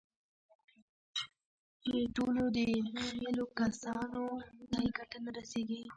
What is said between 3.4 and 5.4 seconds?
کسانو ته يې ګټه نه